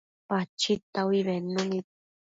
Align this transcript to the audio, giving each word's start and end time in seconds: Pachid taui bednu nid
Pachid 0.29 0.81
taui 0.93 1.19
bednu 1.27 1.61
nid 1.71 1.87